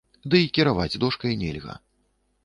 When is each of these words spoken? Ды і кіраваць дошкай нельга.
Ды 0.33 0.37
і 0.43 0.47
кіраваць 0.57 0.99
дошкай 1.03 1.35
нельга. 1.43 1.77